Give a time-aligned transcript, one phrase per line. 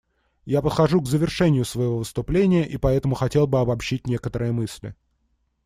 [0.45, 4.95] Я подхожу к завершению своего выступления, и поэтому хотел бы обобщить некоторые мысли.